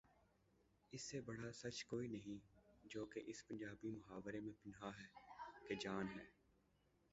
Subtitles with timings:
[0.93, 2.39] اس سے بڑا سچ کوئی نہیں
[2.83, 5.07] جو کہ اس پنجابی محاورے میں پنہاں ہے
[5.67, 6.25] کہ جان ہے۔